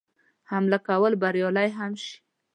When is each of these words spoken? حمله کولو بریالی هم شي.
حمله 0.51 0.77
کولو 0.87 1.15
بریالی 1.23 1.69
هم 1.77 1.91
شي. 2.03 2.13